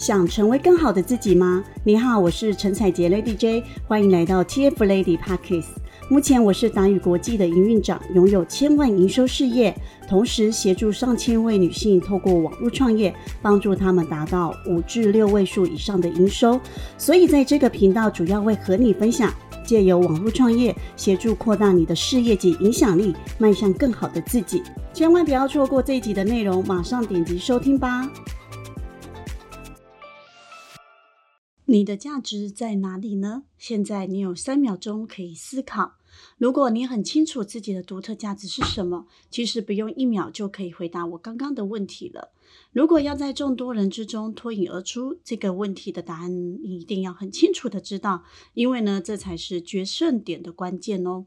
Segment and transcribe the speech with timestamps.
[0.00, 1.62] 想成为更好的自己吗？
[1.84, 5.66] 你好，我是陈彩杰 Lady J，欢迎来到 TF Lady Pockets。
[6.08, 9.76] 目前我是达宇国际的营运长，拥有千万营收事业，
[10.08, 16.58] 同时协助上千位女性透过网络创业，帮助她们达到五至六位数以上的营收。
[16.96, 19.30] 所以在这个频道，主要会和你分享，
[19.66, 24.62] 借由网络创业，协助扩大你的事业及影响力，迈向更好的自己。
[24.94, 28.10] 千万不要错过这一集的内容，马上点击收听吧。
[31.70, 33.44] 你的价值在哪里呢？
[33.56, 35.92] 现在你有三秒钟可以思考。
[36.36, 42.32] 如果你很清楚自己的独特价值是什么，其实不用一秒就可以回答我刚刚的问题了。
[42.72, 48.24] 如果要在众多人之中脱颖而出，这个问题的答案你一定要很清楚的知道，
[48.54, 51.24] 因为呢，这才是决胜点的关键哦。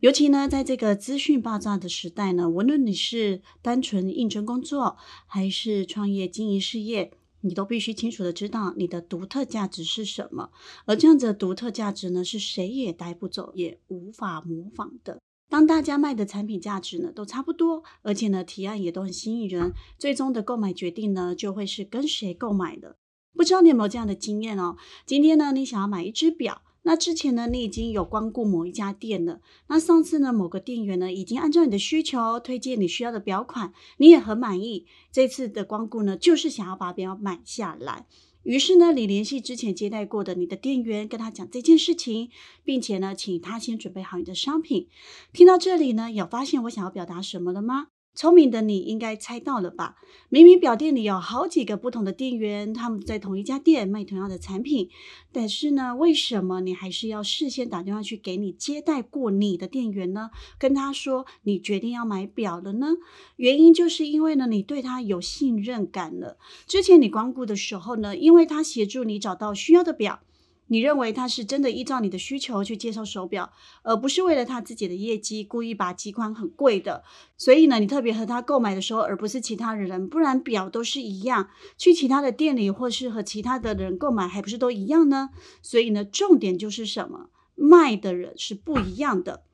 [0.00, 4.96] 尤其呢，在这个资讯爆炸的时代呢，无论你是单纯应征工作，
[5.26, 7.12] 还是创业经营事业。
[7.42, 10.50] 你都必须清楚的知道你的独特价值是什么，
[10.86, 15.20] 而这样子的独特价值呢，是谁也带不走，也无法模仿的。
[15.48, 22.96] 当大家卖的产品价值呢都差不多，而且呢提案也都很吸引人，最终的购买决定呢就会是跟谁购买的。
[23.34, 24.76] 不知道你有没有这样的经验哦？
[25.04, 26.62] 今天呢，你想要买一只表。
[26.84, 29.40] 那之前呢，你已经有光顾某一家店了。
[29.68, 34.86] 那上次呢，某个店员呢，已经按照你的需求推荐你需要的表款，你也很满意。
[35.12, 38.06] 这次的光顾呢，就是想要把表买下来。
[38.42, 42.30] 于是呢，你联系之前接待过的你的店员，跟他讲这件事情，
[42.64, 44.88] 并且呢，请他先准备好你的商品。
[45.32, 47.86] 听到这里呢，有发现我想要表达什么了吗？
[48.14, 49.96] 聪明的你应该猜到了吧？
[50.28, 54.90] 明明表店里有好几个不同的店员，他们在同一家店卖同样的产品，
[55.32, 60.30] 但是呢，为什么你还是要事先打电话去给你接待过你的店员呢？
[60.58, 62.96] 跟他说你决定要买表了呢？
[63.36, 66.36] 原因就是因为呢，你对他有信任感了。
[66.66, 70.20] 之前你光顾的时候呢，因为他协助你找到需要的表。
[70.68, 77.04] 你认为他是真的依照你的需求去介绍手表，而不是为了他自己的业绩故意把几款很贵的。
[77.36, 85.30] 所以呢，你特别和他购买的时候，而不是其他人，不然表都是一样，去其他的店里或是和其他的人购买，还不是都一样呢？
[85.60, 87.28] 所以呢，重点就是什么？
[87.54, 89.44] 卖的人是不一样的。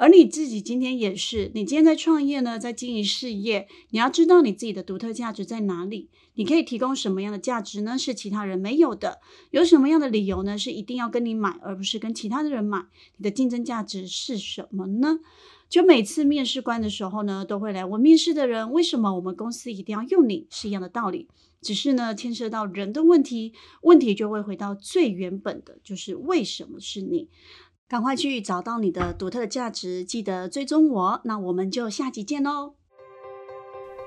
[0.00, 7.98] 而你自己今天也是，你今天在创业呢，在经营事业，你要知道你自己的独特价值在哪里，你可以提供什么样的价值呢？
[7.98, 10.56] 是其他人没有的，有什么样的理由呢？
[10.56, 12.86] 是一定要跟你买，而不是跟其他的人买？
[13.18, 15.20] 你的竞争价值是什么呢？
[15.68, 20.46] 就每次面试官的时候呢，都会来问面试的人，为什么我们公司一定要用你？
[20.48, 21.28] 是一样的道理，
[21.60, 23.52] 只是呢，牵涉到人的问题，
[23.82, 27.28] 问题就会回到最原本的，就是为什么是你？
[27.90, 31.20] 赶快去找到你的独特的价值，记得追踪我。
[31.24, 32.74] 那我们就下集见喽！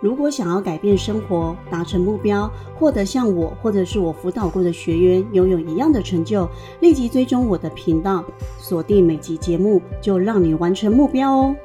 [0.02, 2.50] 如果想要改变生活、达成目标、
[2.80, 6.48] 获得像我或者是我辅导过的学员拥有一样的成就，
[6.80, 8.24] 立即追踪我的频道，
[8.58, 11.56] 锁定每集节目，就让你完成目标哦！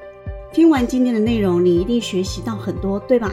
[0.52, 3.32] 听完今天的内容，你一定学习到很多，对吧？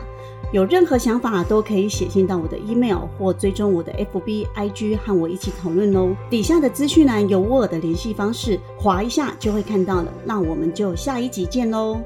[0.51, 6.15] 有任何想法都可以写信到我的 email 或追踪我的 FB IG 和我一起讨论哦。
[6.29, 10.13] 底下的资讯栏有我的联系方式，划一下就会看到了。
[10.25, 11.99] 那我们就下一集见喽。